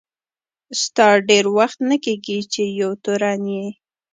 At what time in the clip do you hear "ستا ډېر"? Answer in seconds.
0.81-1.45